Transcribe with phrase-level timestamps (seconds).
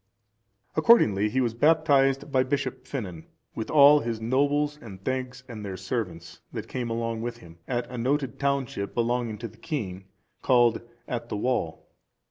[0.75, 5.77] Accordingly he was baptized by Bishop Finan, with all his nobles and thegns,(404) and their
[5.77, 10.05] servants, that came along with him, at a noted township, belonging to the king,
[10.41, 11.87] called At the Wall.